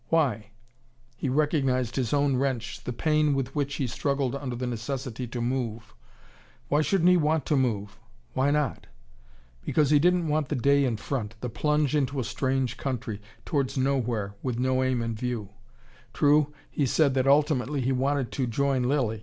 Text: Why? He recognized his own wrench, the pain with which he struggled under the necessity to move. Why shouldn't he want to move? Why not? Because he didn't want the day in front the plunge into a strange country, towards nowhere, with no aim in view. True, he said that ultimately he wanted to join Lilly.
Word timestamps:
Why? 0.09 0.47
He 1.15 1.29
recognized 1.29 1.95
his 1.95 2.11
own 2.11 2.35
wrench, 2.35 2.83
the 2.85 2.91
pain 2.91 3.35
with 3.35 3.53
which 3.55 3.75
he 3.75 3.85
struggled 3.85 4.33
under 4.33 4.55
the 4.55 4.65
necessity 4.65 5.27
to 5.27 5.41
move. 5.41 5.93
Why 6.69 6.81
shouldn't 6.81 7.11
he 7.11 7.17
want 7.17 7.45
to 7.45 7.55
move? 7.55 7.99
Why 8.33 8.49
not? 8.49 8.87
Because 9.63 9.91
he 9.91 9.99
didn't 9.99 10.27
want 10.27 10.49
the 10.49 10.55
day 10.55 10.85
in 10.85 10.97
front 10.97 11.35
the 11.41 11.49
plunge 11.49 11.95
into 11.95 12.19
a 12.19 12.23
strange 12.23 12.77
country, 12.77 13.21
towards 13.45 13.77
nowhere, 13.77 14.33
with 14.41 14.57
no 14.57 14.81
aim 14.81 15.03
in 15.03 15.13
view. 15.13 15.49
True, 16.15 16.51
he 16.71 16.87
said 16.87 17.13
that 17.13 17.27
ultimately 17.27 17.81
he 17.81 17.91
wanted 17.91 18.31
to 18.31 18.47
join 18.47 18.81
Lilly. 18.89 19.19